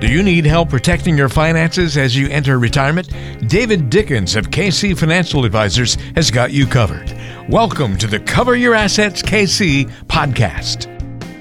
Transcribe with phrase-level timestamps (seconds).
[0.00, 3.08] Do you need help protecting your finances as you enter retirement?
[3.48, 7.12] David Dickens of KC Financial Advisors has got you covered.
[7.48, 10.84] Welcome to the Cover Your Assets KC podcast.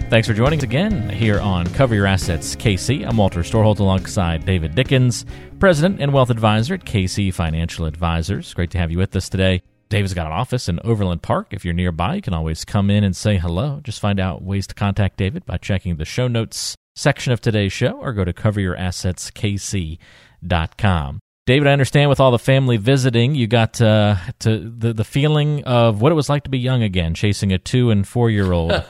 [0.10, 3.08] Thanks for joining us again here on Cover Your Assets KC.
[3.08, 5.24] I'm Walter Storholt alongside David Dickens,
[5.60, 8.56] President and Wealth Advisor at KC Financial Advisors.
[8.56, 9.62] Great to have you with us today.
[9.90, 11.50] David's got an office in Overland Park.
[11.52, 13.82] If you're nearby, you can always come in and say hello.
[13.84, 17.72] Just find out ways to contact David by checking the show notes section of today's
[17.72, 21.20] show or go to coveryourassetskc.com.
[21.46, 25.64] David, I understand with all the family visiting, you got uh, to the the feeling
[25.64, 28.52] of what it was like to be young again, chasing a two and four year
[28.52, 28.74] old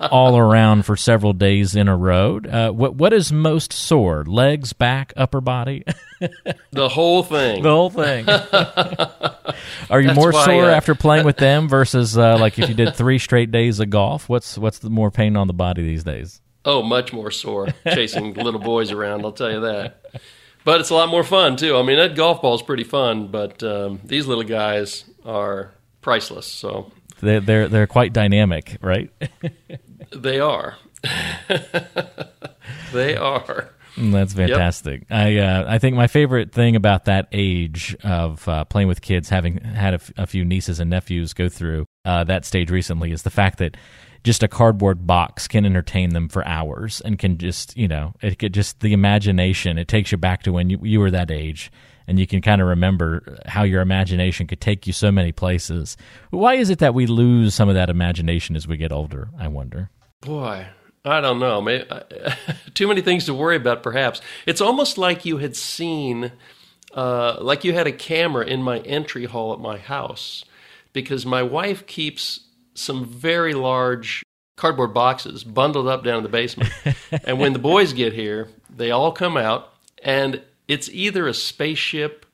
[0.00, 2.38] all around for several days in a row.
[2.38, 4.24] Uh, what what is most sore?
[4.24, 5.82] Legs, back, upper body?
[6.70, 7.64] the whole thing.
[7.64, 8.28] The whole thing.
[9.90, 12.76] Are you That's more sore uh, after playing with them versus uh, like if you
[12.76, 14.28] did three straight days of golf?
[14.28, 16.40] What's what's the more pain on the body these days?
[16.64, 19.24] Oh, much more sore chasing little boys around.
[19.24, 20.00] I'll tell you that.
[20.64, 21.76] But it's a lot more fun too.
[21.76, 26.46] I mean, that golf ball is pretty fun, but um, these little guys are priceless.
[26.46, 29.10] So They're they're, they're quite dynamic, right?
[30.14, 30.76] they are.
[32.92, 33.70] they are.
[33.96, 35.04] Mm, That's fantastic.
[35.10, 39.28] I uh, I think my favorite thing about that age of uh, playing with kids,
[39.28, 43.12] having had a, f- a few nieces and nephews go through uh, that stage recently,
[43.12, 43.76] is the fact that
[44.24, 48.38] just a cardboard box can entertain them for hours and can just you know it
[48.38, 49.78] could just the imagination.
[49.78, 51.70] It takes you back to when you, you were that age.
[52.08, 55.96] And you can kind of remember how your imagination could take you so many places.
[56.30, 59.28] Why is it that we lose some of that imagination as we get older?
[59.38, 59.88] I wonder.
[60.20, 60.66] Boy,
[61.04, 61.64] I don't know.
[62.74, 64.20] Too many things to worry about, perhaps.
[64.46, 66.32] It's almost like you had seen,
[66.94, 70.44] uh, like you had a camera in my entry hall at my house,
[70.92, 72.40] because my wife keeps
[72.74, 74.22] some very large
[74.56, 76.70] cardboard boxes bundled up down in the basement.
[77.24, 82.26] and when the boys get here, they all come out, and it's either a spaceship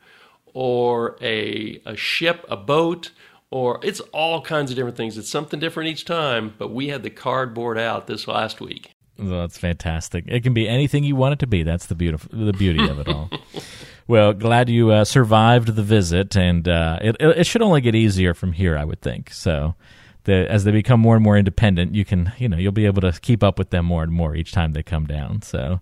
[0.53, 3.11] or a, a ship, a boat,
[3.51, 5.17] or it's all kinds of different things.
[5.17, 8.93] It's something different each time, but we had the cardboard out this last week.
[9.19, 10.25] Well, that's fantastic.
[10.29, 11.65] It can be anything you want it to be.
[11.65, 13.31] That's the beautiful, the beauty of it all.
[14.07, 18.33] well, glad you uh, survived the visit, and uh, it it should only get easier
[18.33, 19.33] from here, I would think.
[19.33, 19.75] So,
[20.29, 23.01] the, as they become more and more independent, you can you know you'll be able
[23.01, 25.43] to keep up with them more and more each time they come down.
[25.43, 25.81] So,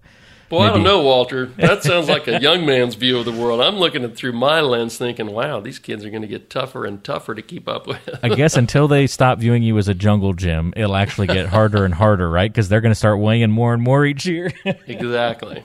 [0.49, 1.47] Well, I don't know, Walter.
[1.47, 3.61] That sounds like a young man's view of the world.
[3.61, 6.87] I'm looking at through my lens, thinking, "Wow, these kids are going to get tougher
[6.87, 9.95] and tougher to keep up with." I guess until they stop viewing you as a
[9.95, 12.51] jungle gym, it'll actually get harder and harder, right?
[12.51, 14.53] Because they're going to start weighing more and more each year.
[14.87, 15.65] exactly.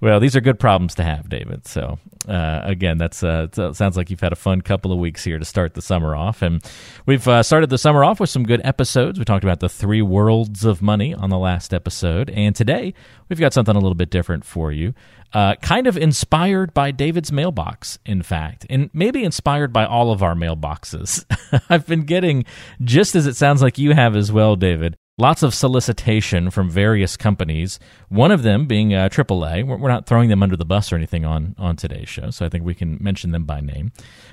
[0.00, 1.66] Well, these are good problems to have, David.
[1.66, 5.38] So, uh, again, that's uh, sounds like you've had a fun couple of weeks here
[5.38, 6.62] to start the summer off, and
[7.06, 9.18] we've uh, started the summer off with some good episodes.
[9.18, 12.94] We talked about the three worlds of money on the last episode, and today
[13.28, 14.94] we've got something a little bit different for you.
[15.32, 20.22] Uh, kind of inspired by David's mailbox, in fact, and maybe inspired by all of
[20.22, 21.24] our mailboxes.
[21.68, 22.44] I've been getting,
[22.82, 27.16] just as it sounds like you have as well, David, lots of solicitation from various
[27.16, 27.78] companies.
[28.08, 29.66] One of them being uh, AAA.
[29.66, 32.44] We're, we're not throwing them under the bus or anything on on today's show, so
[32.44, 33.92] I think we can mention them by name.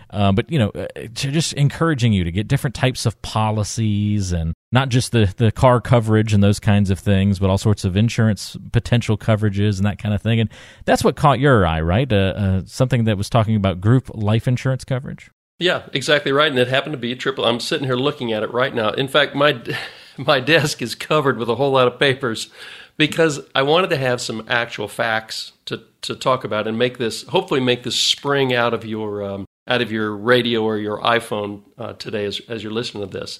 [0.09, 4.53] Uh, but you know, uh, just encouraging you to get different types of policies and
[4.71, 7.95] not just the the car coverage and those kinds of things, but all sorts of
[7.95, 10.39] insurance potential coverages and that kind of thing.
[10.39, 10.49] And
[10.85, 12.11] that's what caught your eye, right?
[12.11, 15.29] Uh, uh, something that was talking about group life insurance coverage.
[15.59, 16.49] Yeah, exactly right.
[16.49, 17.45] And it happened to be triple.
[17.45, 18.89] I'm sitting here looking at it right now.
[18.89, 19.61] In fact, my
[20.17, 22.49] my desk is covered with a whole lot of papers
[22.97, 27.23] because I wanted to have some actual facts to to talk about and make this
[27.23, 31.63] hopefully make this spring out of your um, out of your radio or your iPhone
[31.77, 33.39] uh, today as as you're listening to this.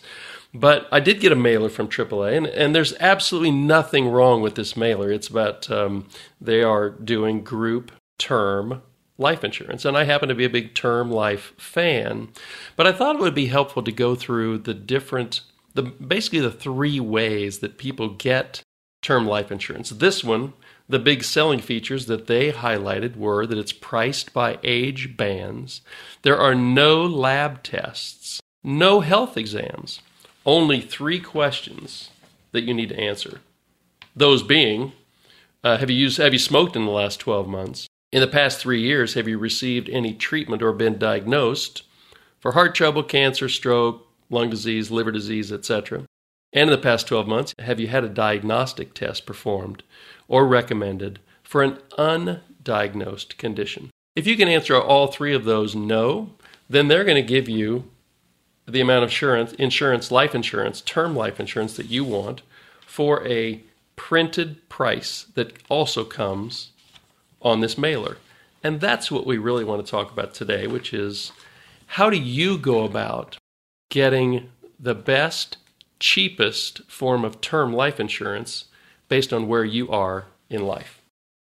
[0.54, 4.56] But I did get a mailer from AAA, and, and there's absolutely nothing wrong with
[4.56, 5.10] this mailer.
[5.10, 6.10] It's about um,
[6.42, 8.82] they are doing group term
[9.22, 9.86] life insurance.
[9.86, 12.30] And I happen to be a big term life fan.
[12.76, 15.42] But I thought it would be helpful to go through the different,
[15.74, 18.62] the basically the three ways that people get
[19.02, 19.90] term life insurance.
[19.90, 20.54] This one,
[20.88, 25.82] the big selling features that they highlighted were that it's priced by age bands,
[26.22, 30.02] there are no lab tests, no health exams,
[30.46, 32.12] only three questions
[32.52, 33.42] that you need to answer.
[34.16, 34.92] Those being,
[35.64, 37.88] uh, have you used have you smoked in the last 12 months?
[38.12, 41.84] In the past 3 years, have you received any treatment or been diagnosed
[42.40, 46.06] for heart trouble, cancer, stroke, lung disease, liver disease, etc.?
[46.54, 49.84] And in the past 12 months, have you had a diagnostic test performed
[50.28, 53.90] or recommended for an undiagnosed condition?
[54.16, 56.32] If you can answer all three of those no,
[56.70, 57.86] then they're going to give you
[58.68, 62.42] the amount of insurance, insurance, life insurance, term life insurance that you want
[62.86, 63.62] for a
[63.96, 66.72] printed price that also comes
[67.42, 68.18] on this mailer.
[68.64, 71.32] And that's what we really want to talk about today, which is
[71.88, 73.38] how do you go about
[73.92, 74.50] getting
[74.80, 75.58] the best,
[76.00, 78.66] cheapest form of term life insurance
[79.08, 81.02] based on where you are in life?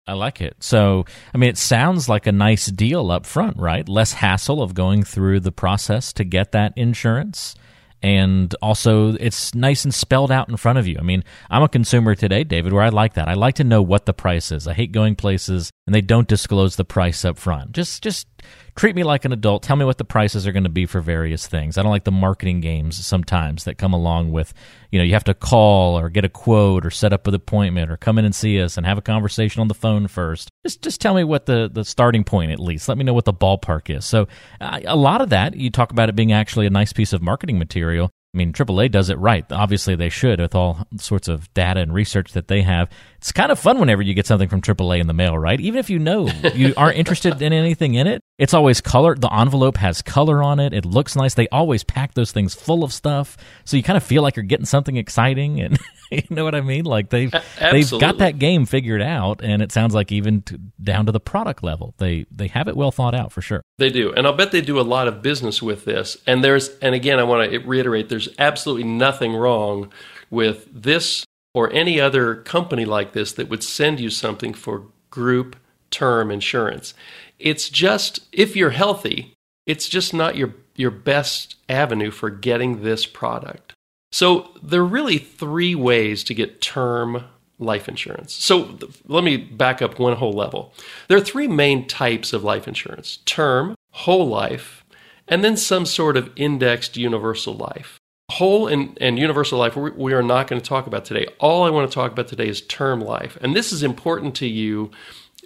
[0.08, 0.56] I like it.
[0.62, 1.06] So,
[1.36, 3.88] I mean, it sounds like a nice deal up front, right?
[3.88, 7.56] Less hassle of going through the process to get that insurance.
[8.02, 10.98] And also, it's nice and spelled out in front of you.
[10.98, 13.28] I mean, I'm a consumer today, David, where I like that.
[13.28, 14.68] I like to know what the price is.
[14.68, 17.74] I hate going places and they don't disclose the price up front.
[17.74, 18.28] Just, just
[18.78, 19.64] treat me like an adult.
[19.64, 21.78] Tell me what the prices are going to be for various things.
[21.78, 24.54] I don't like the marketing games sometimes that come along with,
[24.92, 27.92] you know, you have to call or get a quote or set up an appointment
[27.92, 30.50] or come in and see us and have a conversation on the phone first.
[30.64, 32.88] Just just tell me what the the starting point at least.
[32.88, 34.06] Let me know what the ballpark is.
[34.06, 34.28] So
[34.62, 37.22] uh, a lot of that you talk about it being actually a nice piece of
[37.22, 38.12] marketing material.
[38.38, 39.44] I mean, AAA does it right.
[39.52, 42.88] Obviously, they should with all sorts of data and research that they have.
[43.18, 45.60] It's kind of fun whenever you get something from AAA in the mail, right?
[45.60, 49.22] Even if you know you aren't interested in anything in it, it's always colored.
[49.22, 50.72] The envelope has color on it.
[50.72, 51.34] It looks nice.
[51.34, 54.44] They always pack those things full of stuff, so you kind of feel like you're
[54.44, 55.60] getting something exciting.
[55.60, 55.80] And
[56.12, 56.86] you know what I mean?
[56.86, 61.08] Like they've they've got that game figured out, and it sounds like even to, down
[61.08, 63.62] to the product level, they they have it well thought out for sure.
[63.78, 66.18] They do, and I'll bet they do a lot of business with this.
[66.26, 69.92] And there's, and again, I want to reiterate: there's absolutely nothing wrong
[70.30, 75.56] with this or any other company like this that would send you something for group
[75.90, 76.94] term insurance.
[77.40, 79.34] It's just if you're healthy,
[79.66, 83.74] it's just not your your best avenue for getting this product.
[84.12, 87.24] So there are really three ways to get term
[87.60, 88.34] life insurance.
[88.34, 88.78] So
[89.08, 90.74] let me back up one whole level.
[91.08, 94.86] There are three main types of life insurance: term, whole life,
[95.28, 97.97] and then some sort of indexed universal life.
[98.32, 101.28] Whole and, and universal life, we, we are not going to talk about today.
[101.40, 103.38] All I want to talk about today is term life.
[103.42, 104.92] And this is important to you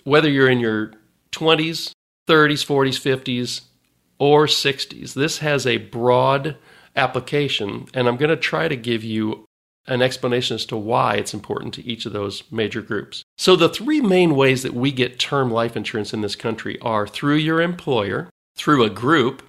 [0.03, 0.93] whether you're in your
[1.31, 1.91] 20s,
[2.27, 3.61] 30s, 40s, 50s,
[4.17, 5.13] or 60s.
[5.13, 6.57] This has a broad
[6.95, 9.45] application, and I'm going to try to give you
[9.87, 13.23] an explanation as to why it's important to each of those major groups.
[13.37, 17.07] So, the three main ways that we get term life insurance in this country are
[17.07, 19.41] through your employer, through a group,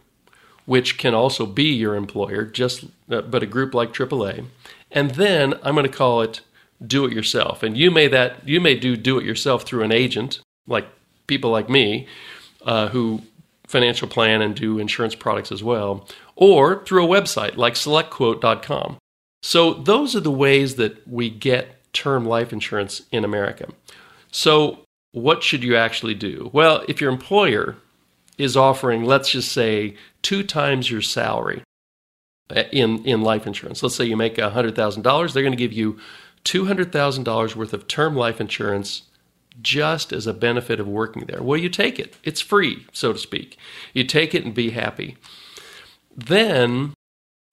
[0.66, 4.46] which can also be your employer, just uh, but a group like AAA,
[4.90, 6.40] and then I'm going to call it
[6.84, 7.62] do it yourself.
[7.62, 10.86] And you may that you may do do it yourself through an agent, like
[11.26, 12.06] people like me,
[12.64, 13.22] uh, who
[13.66, 16.06] financial plan and do insurance products as well,
[16.36, 18.98] or through a website like selectquote.com.
[19.42, 23.68] So those are the ways that we get term life insurance in America.
[24.30, 24.80] So
[25.12, 26.50] what should you actually do?
[26.52, 27.76] Well, if your employer
[28.38, 31.62] is offering, let's just say, two times your salary
[32.72, 35.98] in, in life insurance, let's say you make $100,000, they're going to give you
[36.44, 39.02] $200,000 worth of term life insurance
[39.60, 41.42] just as a benefit of working there.
[41.42, 42.16] Well, you take it.
[42.24, 43.58] It's free, so to speak.
[43.92, 45.16] You take it and be happy.
[46.16, 46.94] Then,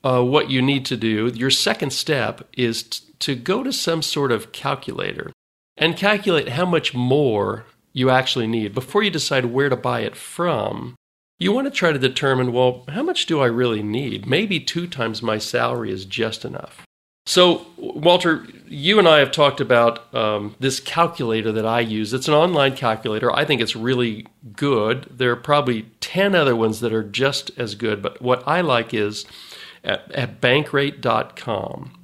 [0.03, 4.01] uh, what you need to do, your second step, is t- to go to some
[4.01, 5.33] sort of calculator
[5.77, 10.15] and calculate how much more you actually need before you decide where to buy it
[10.15, 10.95] from.
[11.37, 14.25] You want to try to determine, well, how much do I really need?
[14.25, 16.85] Maybe two times my salary is just enough.
[17.25, 22.11] So, Walter, you and I have talked about um, this calculator that I use.
[22.11, 23.31] It's an online calculator.
[23.31, 25.05] I think it's really good.
[25.11, 28.93] There are probably 10 other ones that are just as good, but what I like
[28.95, 29.25] is
[29.83, 31.99] at, at bankrate.com.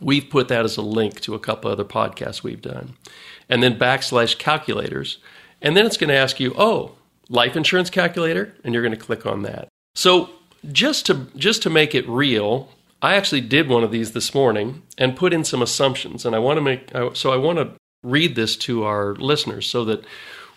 [0.00, 2.96] We've put that as a link to a couple other podcasts we've done.
[3.48, 5.18] And then backslash calculators.
[5.62, 6.96] And then it's going to ask you, oh,
[7.28, 9.68] life insurance calculator, and you're going to click on that.
[9.94, 10.30] So,
[10.72, 14.82] just to just to make it real, I actually did one of these this morning
[14.96, 18.34] and put in some assumptions, and I want to make so I want to read
[18.34, 20.04] this to our listeners so that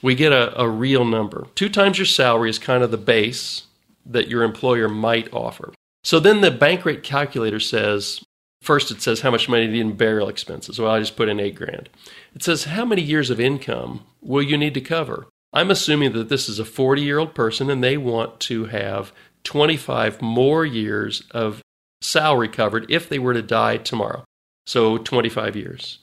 [0.01, 1.47] we get a, a real number.
[1.55, 3.63] Two times your salary is kind of the base
[4.05, 5.73] that your employer might offer.
[6.03, 8.23] So then the Bankrate calculator says
[8.61, 10.79] first it says how much money you need in burial expenses.
[10.79, 11.89] Well, I just put in eight grand.
[12.35, 15.27] It says how many years of income will you need to cover?
[15.53, 19.11] I'm assuming that this is a 40 year old person and they want to have
[19.43, 21.61] 25 more years of
[22.01, 24.23] salary covered if they were to die tomorrow.
[24.65, 25.99] So 25 years.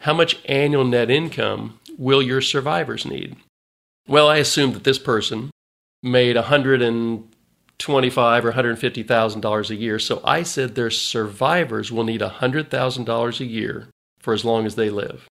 [0.00, 3.36] How much annual net income will your survivors need?
[4.06, 5.50] Well, I assume that this person
[6.02, 6.36] made
[7.78, 9.98] 125 or 150 thousand dollars a year.
[9.98, 14.66] So I said their survivors will need hundred thousand dollars a year for as long
[14.66, 15.28] as they live.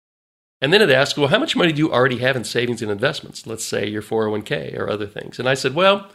[0.62, 2.90] And then it asked, well, how much money do you already have in savings and
[2.90, 3.46] investments?
[3.46, 5.38] Let's say your 401k or other things.
[5.38, 6.10] And I said, well,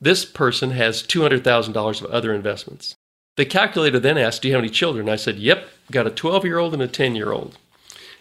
[0.00, 2.96] this person has $200,000 of other investments.
[3.36, 5.08] The calculator then asked, Do you have any children?
[5.08, 7.56] I said, Yep, got a 12 year old and a 10 year old.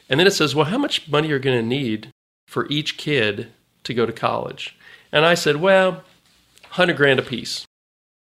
[0.09, 2.11] And then it says, well, how much money are you going to need
[2.47, 3.51] for each kid
[3.83, 4.77] to go to college?
[5.11, 6.03] And I said, well,
[6.69, 7.65] 100 grand a piece.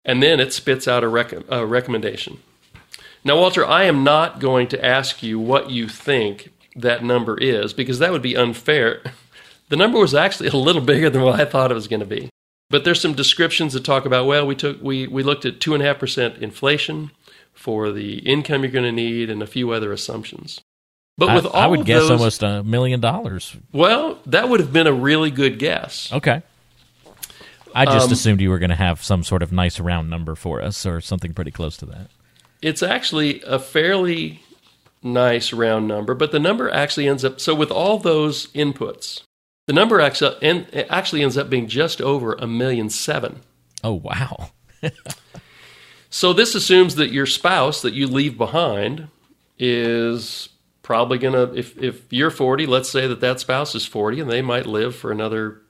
[0.03, 2.39] And then it spits out a, rec- a recommendation.
[3.23, 7.73] Now, Walter, I am not going to ask you what you think that number is
[7.73, 9.01] because that would be unfair.
[9.69, 12.05] The number was actually a little bigger than what I thought it was going to
[12.05, 12.29] be.
[12.69, 15.73] But there's some descriptions that talk about well, we took we we looked at two
[15.73, 17.11] and a half percent inflation
[17.53, 20.59] for the income you're going to need and a few other assumptions.
[21.17, 23.55] But with I, all I would guess those, almost a million dollars.
[23.71, 26.11] Well, that would have been a really good guess.
[26.11, 26.41] Okay.
[27.73, 30.35] I just um, assumed you were going to have some sort of nice round number
[30.35, 32.07] for us or something pretty close to that.
[32.61, 34.41] It's actually a fairly
[35.03, 39.23] nice round number, but the number actually ends up so with all those inputs,
[39.67, 43.41] the number actually ends up being just over a million seven.
[43.83, 44.51] Oh, wow.
[46.09, 49.07] so this assumes that your spouse that you leave behind
[49.57, 50.49] is
[50.83, 54.31] probably going to, if, if you're 40, let's say that that spouse is 40 and
[54.31, 55.61] they might live for another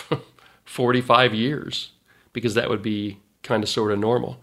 [0.68, 1.92] 45 years
[2.32, 4.40] because that would be kind of sort of normal.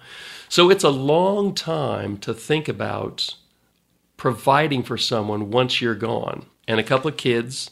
[0.50, 3.36] So it's a long time to think about
[4.18, 7.70] providing for someone once you're gone and a couple of kids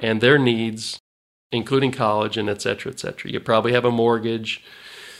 [0.00, 0.98] and their needs,
[1.50, 3.30] including college and et cetera, et cetera.
[3.30, 4.62] You probably have a mortgage.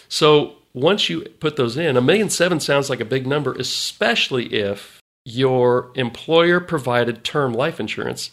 [0.09, 4.55] So once you put those in, a million seven sounds like a big number, especially
[4.55, 8.31] if your employer provided term life insurance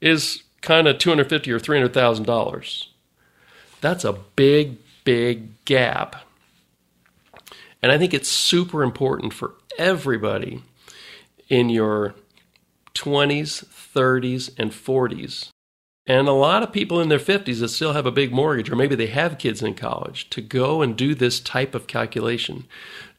[0.00, 2.86] is kind of 250 or $300,000.
[3.82, 6.16] That's a big, big gap.
[7.82, 10.62] And I think it's super important for everybody
[11.50, 12.14] in your
[12.94, 15.50] 20s, 30s, and 40s
[16.06, 18.76] and a lot of people in their 50s that still have a big mortgage, or
[18.76, 22.66] maybe they have kids in college, to go and do this type of calculation.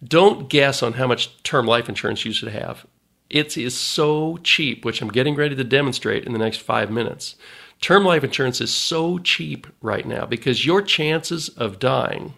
[0.04, 2.86] Don't guess on how much term life insurance you should have.
[3.30, 7.36] It is so cheap, which I'm getting ready to demonstrate in the next five minutes.
[7.84, 12.36] Term life insurance is so cheap right now because your chances of dying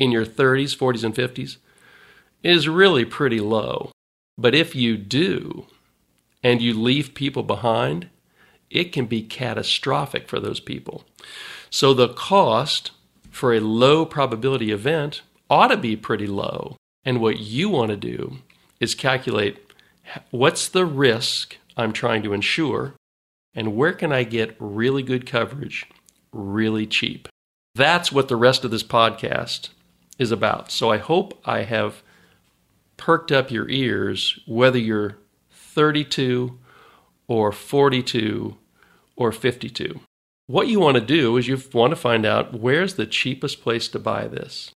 [0.00, 1.58] in your 30s, 40s, and 50s
[2.42, 3.92] is really pretty low.
[4.36, 5.66] But if you do,
[6.42, 8.08] and you leave people behind,
[8.70, 11.04] it can be catastrophic for those people.
[11.70, 12.90] So the cost
[13.30, 16.74] for a low probability event ought to be pretty low.
[17.04, 18.38] And what you want to do
[18.80, 19.58] is calculate
[20.32, 22.94] what's the risk I'm trying to insure
[23.54, 25.86] and where can I get really good coverage
[26.32, 27.28] really cheap.
[27.74, 29.70] That's what the rest of this podcast
[30.18, 30.70] is about.
[30.70, 32.02] So I hope I have
[32.96, 35.18] perked up your ears whether you're
[35.50, 36.58] 32
[37.28, 38.56] or 42
[39.16, 40.00] or 52.
[40.46, 43.86] What you want to do is you want to find out where's the cheapest place
[43.88, 44.72] to buy this.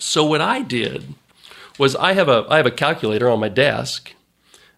[0.00, 1.14] So what I did
[1.78, 4.14] was I have a I have a calculator on my desk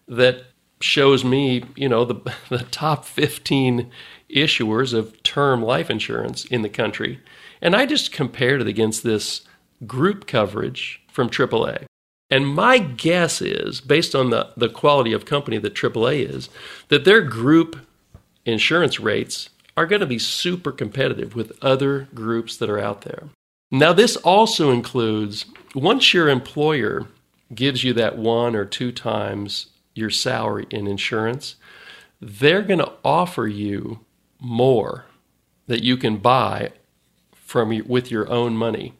[0.07, 0.45] that
[0.81, 2.15] shows me, you know, the
[2.49, 3.89] the top 15
[4.29, 7.19] issuers of term life insurance in the country.
[7.61, 9.41] And I just compared it against this
[9.85, 11.85] group coverage from AAA.
[12.29, 16.49] And my guess is, based on the, the quality of company that AAA is,
[16.87, 17.77] that their group
[18.45, 23.29] insurance rates are going to be super competitive with other groups that are out there.
[23.71, 27.07] Now, this also includes once your employer
[27.53, 31.55] gives you that one or two times your salary in insurance,
[32.21, 34.01] they're going to offer you
[34.39, 35.05] more
[35.67, 36.71] that you can buy
[37.33, 38.93] from with your own money.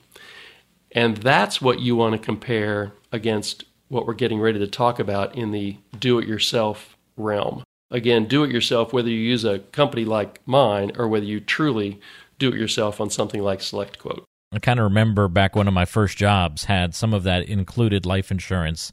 [0.92, 5.36] And that's what you want to compare against what we're getting ready to talk about
[5.36, 7.64] in the do it yourself realm.
[7.92, 12.00] Again, do it yourself, whether you use a company like mine or whether you truly
[12.40, 14.24] do it yourself on something like SelectQuote.
[14.52, 18.06] I kind of remember back one of my first jobs had some of that included
[18.06, 18.92] life insurance,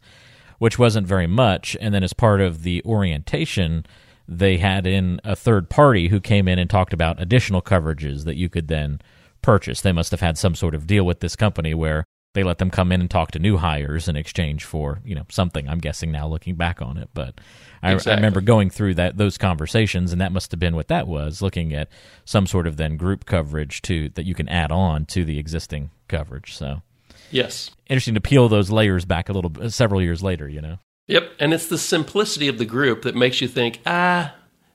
[0.62, 1.76] which wasn't very much.
[1.81, 3.85] And then as part of the orientation,
[4.28, 8.37] they had in a third party who came in and talked about additional coverages that
[8.37, 9.00] you could then
[9.42, 9.81] purchase.
[9.81, 12.04] They must have had some sort of deal with this company where
[12.35, 15.26] they let them come in and talk to new hires in exchange for you know
[15.28, 15.69] something.
[15.69, 17.40] I'm guessing now looking back on it, but
[17.83, 18.12] I, exactly.
[18.12, 21.42] I, remember going through that those conversations, and that must have been what that was,
[21.42, 21.88] looking at
[22.25, 25.90] some sort of then group coverage to that you can add on to the existing
[26.07, 26.54] coverage.
[26.54, 26.83] So
[27.32, 30.48] yes, interesting to peel those layers back a little several years later.
[30.48, 30.78] You know.
[31.08, 34.34] Yep, and it's the simplicity of the group that makes you think, ah,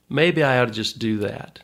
[0.10, 1.60] maybe I ought to just do that,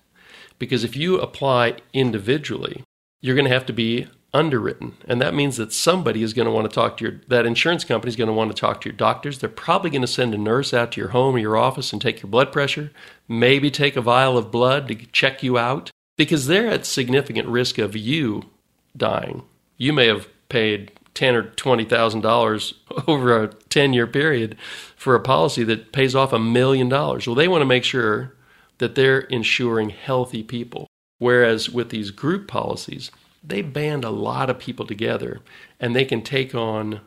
[0.57, 2.83] because if you apply individually,
[3.21, 4.95] you're going to have to be underwritten.
[5.07, 7.83] And that means that somebody is going to want to talk to your, that insurance
[7.83, 9.38] company is going to want to talk to your doctors.
[9.38, 12.01] They're probably going to send a nurse out to your home or your office and
[12.01, 12.91] take your blood pressure,
[13.27, 17.77] maybe take a vial of blood to check you out because they're at significant risk
[17.77, 18.50] of you
[18.97, 19.43] dying.
[19.77, 22.75] You may have paid ten or twenty thousand dollars
[23.07, 24.55] over a ten year period
[24.95, 27.25] for a policy that pays off a million dollars.
[27.25, 28.36] Well, they want to make sure
[28.77, 30.88] that they're insuring healthy people.
[31.17, 33.10] Whereas with these group policies,
[33.43, 35.39] they band a lot of people together
[35.79, 37.01] and they can take on,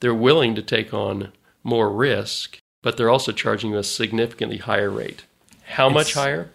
[0.00, 4.90] they're willing to take on more risk, but they're also charging you a significantly higher
[4.90, 5.24] rate.
[5.64, 6.50] How much higher?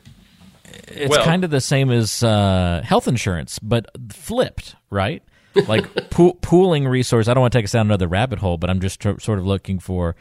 [0.88, 5.22] It's Well- kind of the same as uh, health insurance, but flipped, right?
[5.68, 7.28] Like pool, pooling resource.
[7.28, 9.40] I don't want to take us down another rabbit hole, but I'm just tr- sort
[9.40, 10.16] of looking for.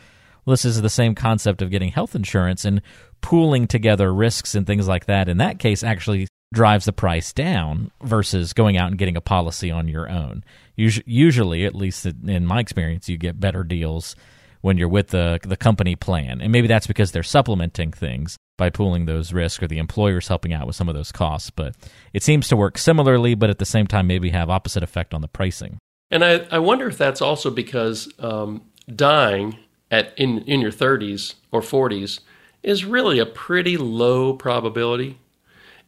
[0.44, 2.80] Well, this is the same concept of getting health insurance and
[3.20, 5.28] pooling together risks and things like that.
[5.28, 9.70] In that case, actually drives the price down versus going out and getting a policy
[9.70, 10.42] on your own.
[10.78, 14.16] Us- Usually, at least in my experience, you get better deals
[14.62, 16.40] when you're with the the company plan.
[16.40, 20.52] And maybe that's because they're supplementing things by pooling those risks or the employer's helping
[20.52, 21.48] out with some of those costs.
[21.48, 21.74] But
[22.12, 25.22] it seems to work similarly, but at the same time maybe have opposite effect on
[25.22, 25.78] the pricing.
[26.10, 28.60] And I, I wonder if that's also because um,
[28.94, 29.56] dying
[29.90, 32.20] at in, in your 30s or 40s
[32.62, 35.18] is really a pretty low probability.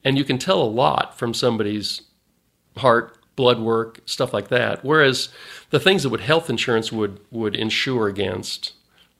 [0.03, 2.01] And you can tell a lot from somebody's
[2.79, 4.83] heart, blood work, stuff like that.
[4.83, 5.29] Whereas
[5.69, 8.73] the things that would health insurance would, would insure against,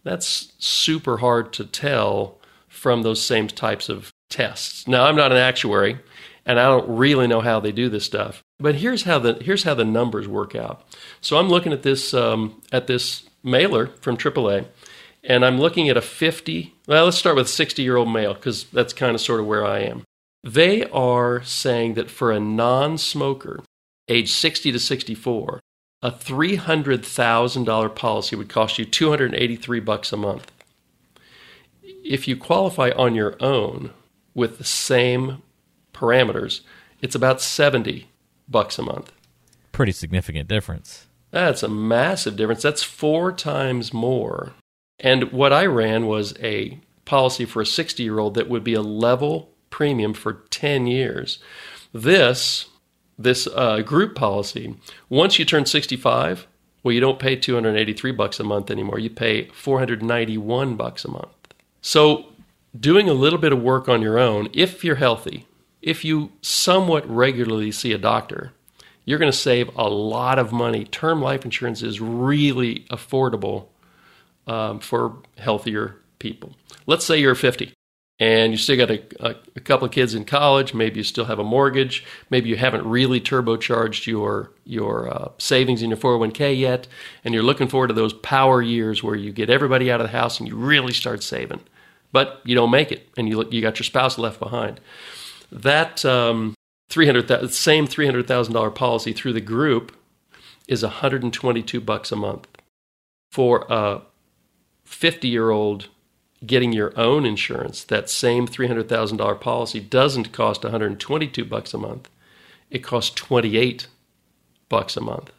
[0.05, 2.39] that's super hard to tell
[2.73, 4.89] from those same types of tests.
[4.89, 5.99] Now, I'm not an actuary,
[6.47, 8.43] and I don't really know how they do this stuff.
[8.59, 10.83] But here's how the here's how the numbers work out.
[11.21, 14.67] So I'm looking at this um, at this mailer from AAA,
[15.25, 16.75] and I'm looking at a 50.
[16.87, 19.67] Well, let's start with 60 year old male because that's kind of sort of where
[19.67, 20.05] I am.
[20.45, 23.63] They are saying that for a non-smoker,
[24.09, 25.61] age 60 to 64,
[26.03, 30.51] a $300,000 policy would cost you 283 bucks a month.
[32.05, 33.91] If you qualify on your own
[34.35, 35.43] with the same
[35.93, 36.61] parameters,
[37.01, 38.09] it's about 70
[38.49, 39.13] bucks a month.
[39.73, 41.07] Pretty significant difference.
[41.31, 42.63] That's a massive difference.
[42.63, 44.53] That's four times more.
[45.01, 48.75] And what I ran was a policy for a 60 year old that would be
[48.75, 51.39] a level premium for 10 years.
[51.93, 52.67] This
[53.19, 54.75] this uh, group policy,
[55.09, 56.47] once you turn 65,
[56.83, 58.99] well, you don't pay 283 bucks a month anymore.
[58.99, 61.29] You pay 491 bucks a month.
[61.83, 62.27] So,
[62.79, 65.47] doing a little bit of work on your own, if you're healthy,
[65.83, 68.53] if you somewhat regularly see a doctor,
[69.05, 70.85] you're going to save a lot of money.
[70.85, 73.67] Term life insurance is really affordable
[74.47, 76.55] um, for healthier people.
[76.87, 77.75] Let's say you're 50
[78.23, 80.75] and you still got a, a, a, couple of kids in college.
[80.75, 82.05] Maybe you still have a mortgage.
[82.31, 86.87] Maybe you haven't really turbocharged your your uh, savings in your 401k yet,
[87.25, 90.17] and you're looking forward to those power years where you get everybody out of the
[90.17, 91.61] house and you really start saving,
[92.13, 94.81] but you don't make it, and you you got your spouse left behind.
[95.51, 96.55] That um,
[96.91, 99.97] 300 same three hundred thousand dollar policy through the group
[100.69, 102.47] is 122 bucks a month
[103.31, 104.03] for a
[104.85, 105.89] 50 year old
[106.45, 112.09] getting your own insurance, that same $300,000 policy doesn't cost 122 bucks a month.
[112.71, 113.87] It costs 28
[114.69, 115.31] bucks a month.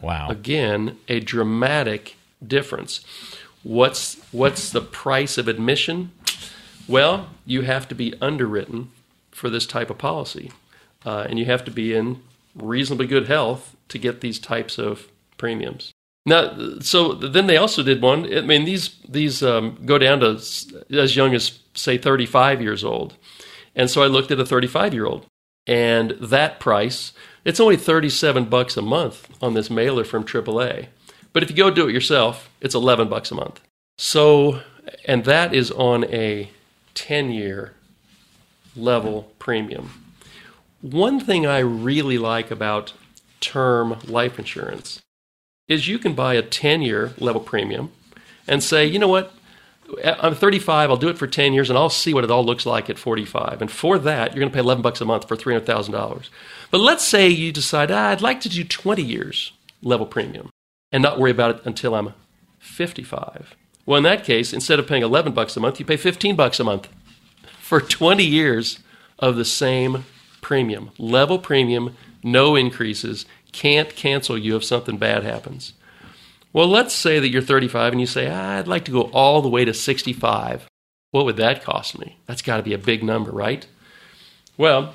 [0.00, 0.28] Wow.
[0.28, 3.04] Again, a dramatic difference.
[3.64, 6.12] What's what's the price of admission?
[6.86, 8.90] Well, you have to be underwritten
[9.30, 10.52] for this type of policy,
[11.04, 12.22] uh, and you have to be in
[12.54, 15.92] reasonably good health to get these types of premiums.
[16.26, 18.32] Now, so then they also did one.
[18.32, 20.40] I mean, these these um, go down to
[20.90, 23.14] as young as say 35 years old,
[23.74, 25.26] and so I looked at a 35 year old,
[25.66, 27.12] and that price
[27.44, 30.86] it's only 37 bucks a month on this mailer from AAA.
[31.34, 33.60] But if you go do it yourself, it's 11 bucks a month.
[33.98, 34.62] So,
[35.04, 36.48] and that is on a
[36.94, 37.74] 10 year
[38.76, 39.90] level premium.
[40.80, 42.92] One thing I really like about
[43.40, 45.02] term life insurance
[45.68, 47.90] is you can buy a 10 year level premium
[48.46, 49.34] and say, you know what,
[50.04, 52.64] I'm 35, I'll do it for 10 years and I'll see what it all looks
[52.64, 53.60] like at 45.
[53.60, 56.28] And for that, you're going to pay 11 bucks a month for $300,000.
[56.70, 60.50] But let's say you decide, ah, I'd like to do 20 years level premium
[60.94, 62.14] and not worry about it until I'm
[62.60, 63.56] 55.
[63.84, 66.60] Well, in that case, instead of paying 11 bucks a month, you pay 15 bucks
[66.60, 66.88] a month
[67.58, 68.78] for 20 years
[69.18, 70.04] of the same
[70.40, 70.92] premium.
[70.96, 75.72] Level premium, no increases, can't cancel you if something bad happens.
[76.52, 79.48] Well, let's say that you're 35 and you say, I'd like to go all the
[79.48, 80.68] way to 65.
[81.10, 82.18] What would that cost me?
[82.26, 83.66] That's got to be a big number, right?
[84.56, 84.94] Well,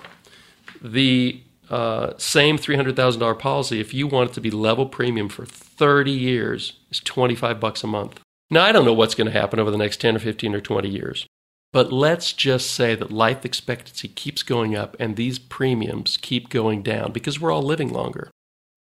[0.82, 6.12] the uh, same $300,000 policy, if you want it to be level premium for 30
[6.12, 8.20] years, is 25 bucks a month.
[8.50, 10.62] Now, I don't know what's going to happen over the next 10 or 15 or
[10.62, 11.28] 20 years,
[11.72, 16.82] but let's just say that life expectancy keeps going up and these premiums keep going
[16.82, 18.32] down because we're all living longer.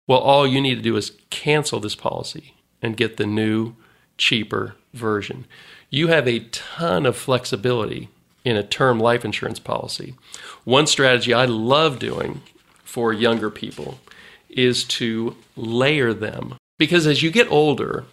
[0.07, 3.73] Well, all you need to do is cancel this policy and get the new,
[4.19, 5.47] cheaper version.
[5.89, 8.09] You have a ton of flexibility
[8.43, 10.13] in a term life insurance policy.
[10.63, 12.43] One strategy I love doing
[12.95, 13.99] for younger people
[14.49, 18.05] is to layer them because as you get older,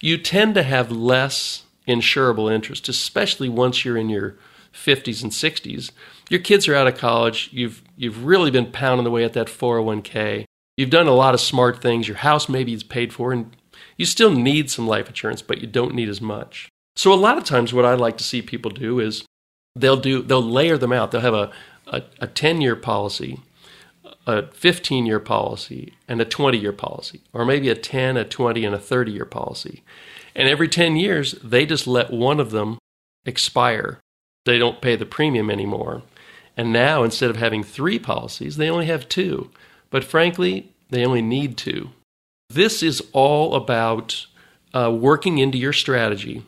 [0.00, 4.36] you tend to have less insurable interest, especially once you're in your
[4.72, 5.90] 50s and 60s.
[6.30, 10.46] Your kids are out of college, you've you've really been pounding away at that 401k.
[10.78, 13.54] You've done a lot of smart things, your house maybe is paid for and
[13.98, 16.70] you still need some life insurance, but you don't need as much.
[16.96, 19.26] So a lot of times what I like to see people do is
[19.76, 21.10] they'll do they'll layer them out.
[21.10, 21.52] They'll have a
[21.86, 23.40] a, a 10 year policy,
[24.26, 28.64] a 15 year policy, and a 20 year policy, or maybe a 10, a 20,
[28.64, 29.82] and a 30 year policy.
[30.34, 32.78] And every 10 years, they just let one of them
[33.24, 34.00] expire.
[34.44, 36.02] They don't pay the premium anymore.
[36.56, 39.50] And now, instead of having three policies, they only have two.
[39.90, 41.90] But frankly, they only need two.
[42.50, 44.26] This is all about
[44.72, 46.44] uh, working into your strategy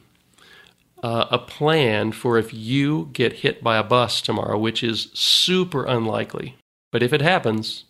[1.02, 5.84] uh, a plan for if you get hit by a bus tomorrow, which is super
[5.84, 6.56] unlikely.
[6.96, 7.84] But if it happens,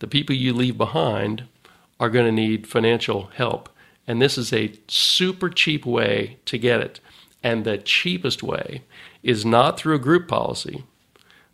[0.00, 1.44] the people you leave behind
[1.98, 3.70] are going to need financial help.
[4.06, 7.00] And this is a super cheap way to get it.
[7.42, 8.82] And the cheapest way
[9.22, 10.84] is not through a group policy,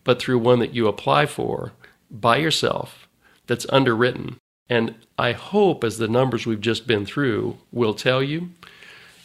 [0.03, 1.75] but through one that you apply for
[2.11, 3.07] by yourself
[3.47, 4.39] that's underwritten.
[4.69, 8.51] And I hope, as the numbers we've just been through will tell you,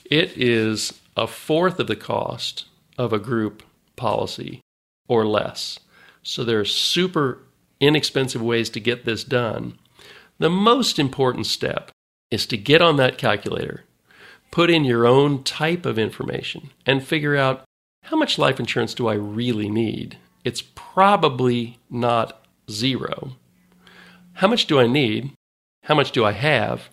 [0.05, 2.65] it is a fourth of the cost
[2.99, 3.63] of a group
[3.95, 4.61] policy
[5.07, 5.79] or less.
[6.21, 7.39] So there are super
[7.81, 9.77] inexpensive ways to get this done.
[10.39, 11.91] The most important step
[12.29, 13.83] is to get on that calculator,
[14.51, 17.63] put in your own type of information, and figure out
[18.03, 20.17] how much life insurance do I really need?
[20.45, 23.33] It's probably not zero.
[24.35, 25.33] How much do I need?
[25.83, 26.89] How much do I have?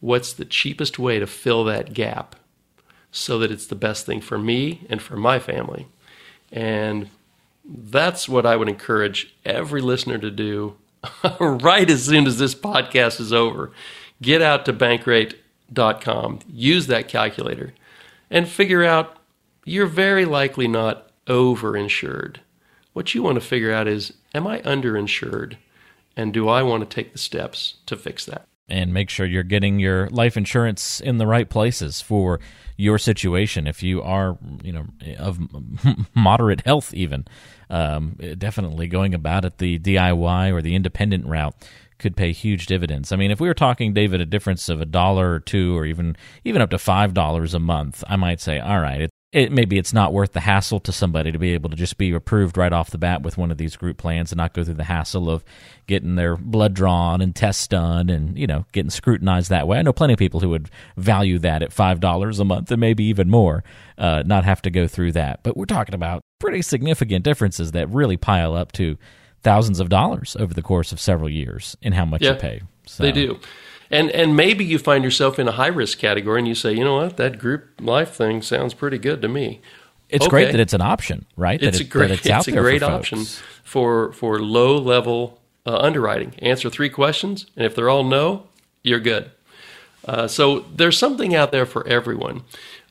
[0.00, 2.34] What's the cheapest way to fill that gap?
[3.16, 5.86] so that it's the best thing for me and for my family.
[6.52, 7.08] And
[7.68, 10.76] that's what I would encourage every listener to do
[11.40, 13.72] right as soon as this podcast is over.
[14.22, 17.74] Get out to bankrate.com, use that calculator,
[18.30, 19.18] and figure out
[19.64, 22.36] you're very likely not overinsured.
[22.92, 25.56] What you want to figure out is am I underinsured?
[26.16, 28.46] And do I want to take the steps to fix that?
[28.68, 32.40] And make sure you're getting your life insurance in the right places for
[32.76, 33.68] your situation.
[33.68, 34.86] If you are, you know,
[35.18, 35.38] of
[36.14, 37.26] moderate health, even
[37.70, 41.54] um, definitely going about it the DIY or the independent route
[41.98, 43.12] could pay huge dividends.
[43.12, 45.86] I mean, if we were talking, David, a difference of a dollar or two, or
[45.86, 49.76] even even up to five dollars a month, I might say, all right, it, maybe
[49.76, 52.72] it's not worth the hassle to somebody to be able to just be approved right
[52.72, 55.28] off the bat with one of these group plans and not go through the hassle
[55.28, 55.44] of
[55.86, 59.78] getting their blood drawn and tests done and you know getting scrutinized that way.
[59.78, 62.80] I know plenty of people who would value that at five dollars a month and
[62.80, 63.62] maybe even more,
[63.98, 65.42] uh, not have to go through that.
[65.42, 68.96] But we're talking about pretty significant differences that really pile up to
[69.42, 72.62] thousands of dollars over the course of several years in how much yeah, you pay.
[72.86, 73.02] So.
[73.02, 73.38] They do.
[73.90, 76.84] And and maybe you find yourself in a high risk category and you say, you
[76.84, 79.60] know what, that group life thing sounds pretty good to me.
[80.08, 80.30] It's okay.
[80.30, 81.60] great that it's an option, right?
[81.62, 83.24] It's that a great, it's, it's a great for option
[83.64, 86.34] for for low level uh, underwriting.
[86.38, 88.46] Answer three questions, and if they're all no,
[88.82, 89.30] you're good.
[90.04, 92.42] Uh, so there's something out there for everyone.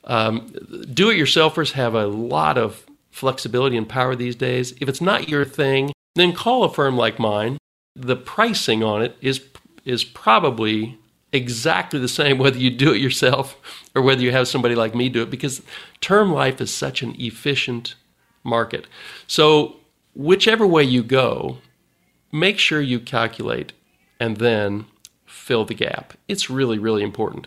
[0.04, 0.48] Um,
[0.92, 4.74] do-it-yourselfers have a lot of flexibility and power these days.
[4.80, 7.56] If it's not your thing, then call a firm like mine.
[7.94, 9.42] The pricing on it is
[9.86, 10.98] is probably
[11.32, 13.56] exactly the same whether you do it yourself
[13.94, 15.62] or whether you have somebody like me do it because
[16.00, 17.94] term life is such an efficient
[18.44, 18.86] market.
[19.26, 19.76] So,
[20.14, 21.58] whichever way you go,
[22.32, 23.72] make sure you calculate
[24.20, 24.86] and then
[25.26, 26.14] fill the gap.
[26.28, 27.46] It's really, really important.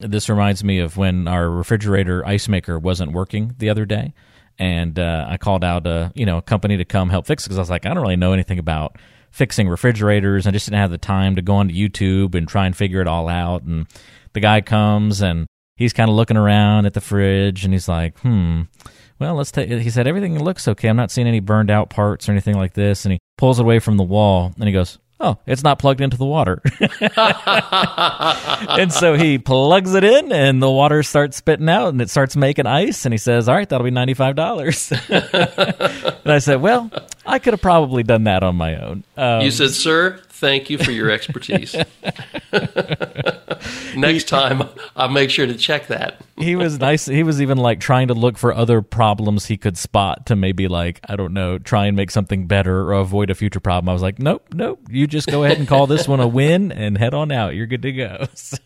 [0.00, 4.14] This reminds me of when our refrigerator ice maker wasn't working the other day.
[4.58, 7.48] And uh, I called out a you know a company to come help fix it
[7.48, 8.96] because I was like I don't really know anything about
[9.32, 10.46] fixing refrigerators.
[10.46, 13.08] I just didn't have the time to go onto YouTube and try and figure it
[13.08, 13.62] all out.
[13.62, 13.86] And
[14.34, 18.18] the guy comes and he's kind of looking around at the fridge and he's like,
[18.20, 18.62] hmm,
[19.18, 20.88] well, let's take He said, everything looks okay.
[20.88, 23.04] I'm not seeing any burned out parts or anything like this.
[23.04, 26.00] And he pulls it away from the wall and he goes, oh, it's not plugged
[26.00, 26.60] into the water.
[28.78, 32.36] and so he plugs it in and the water starts spitting out and it starts
[32.36, 33.06] making ice.
[33.06, 36.18] And he says, all right, that'll be $95.
[36.24, 36.90] and I said, well,
[37.24, 39.04] I could have probably done that on my own.
[39.16, 41.74] Um, you said, sir, thank you for your expertise.
[43.96, 46.20] Next time, I'll make sure to check that.
[46.36, 47.06] He was nice.
[47.06, 50.68] He was even like trying to look for other problems he could spot to maybe
[50.68, 53.88] like I don't know, try and make something better or avoid a future problem.
[53.88, 54.80] I was like, nope, nope.
[54.88, 57.54] You just go ahead and call this one a win and head on out.
[57.54, 58.26] You're good to go.
[58.34, 58.56] So,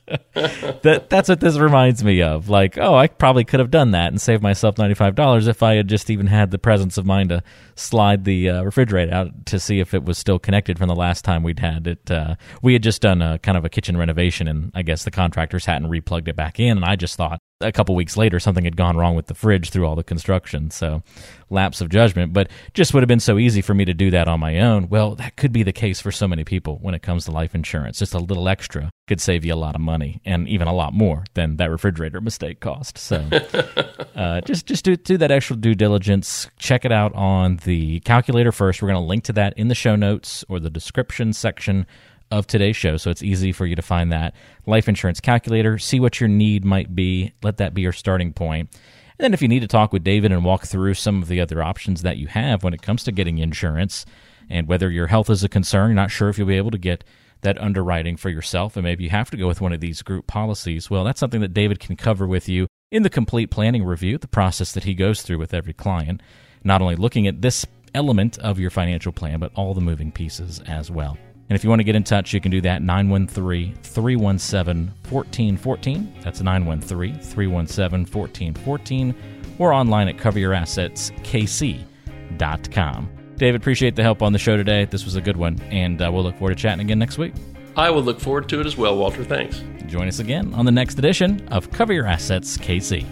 [0.83, 2.49] that that's what this reminds me of.
[2.49, 5.63] Like, oh, I probably could have done that and saved myself ninety five dollars if
[5.63, 7.43] I had just even had the presence of mind to
[7.75, 11.25] slide the uh, refrigerator out to see if it was still connected from the last
[11.25, 12.11] time we'd had it.
[12.11, 15.11] Uh, we had just done a kind of a kitchen renovation, and I guess the
[15.11, 18.65] contractors hadn't replugged it back in, and I just thought a couple weeks later something
[18.65, 21.03] had gone wrong with the fridge through all the construction so
[21.51, 22.33] lapse of judgment.
[22.33, 24.89] But just would have been so easy for me to do that on my own.
[24.89, 27.55] Well that could be the case for so many people when it comes to life
[27.55, 27.99] insurance.
[27.99, 30.93] Just a little extra could save you a lot of money and even a lot
[30.93, 32.99] more than that refrigerator mistake cost.
[32.99, 33.29] So
[34.17, 36.51] uh, just just do, do that extra due diligence.
[36.59, 38.83] Check it out on the calculator first.
[38.83, 41.87] We're going to link to that in the show notes or the description section
[42.31, 44.35] of today's show, so it's easy for you to find that
[44.67, 48.71] life insurance calculator, see what your need might be, let that be your starting point.
[49.19, 51.41] And then if you need to talk with David and walk through some of the
[51.41, 54.05] other options that you have when it comes to getting insurance
[54.51, 56.79] and whether your health is a concern, you're not sure if you'll be able to
[56.79, 57.05] get
[57.43, 60.27] that underwriting for yourself and maybe you have to go with one of these group
[60.27, 64.19] policies, well, that's something that David can cover with you in the complete planning review,
[64.19, 66.21] the process that he goes through with every client,
[66.65, 70.61] not only looking at this element of your financial plan, but all the moving pieces
[70.67, 71.17] as well.
[71.49, 76.15] And if you want to get in touch, you can do that 913 317 1414.
[76.23, 79.15] That's 913 317 1414
[79.59, 83.11] or online at coveryourassetskc.com.
[83.37, 84.87] David, appreciate the help on the show today.
[84.87, 87.35] This was a good one, and uh, we'll look forward to chatting again next week.
[87.77, 89.23] I will look forward to it as well, Walter.
[89.23, 89.63] Thanks.
[89.87, 93.05] Join us again on the next edition of Cover Your Assets KC.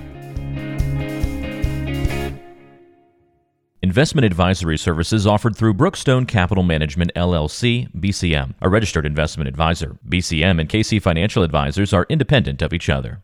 [3.85, 9.99] Investment advisory services offered through Brookstone Capital Management LLC, BCM, a registered investment advisor.
[10.09, 13.21] BCM and KC Financial Advisors are independent of each other.